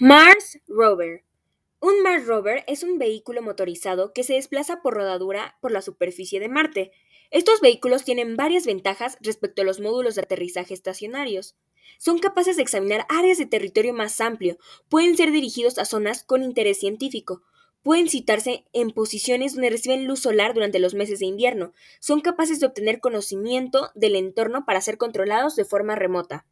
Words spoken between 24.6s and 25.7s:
para ser controlados de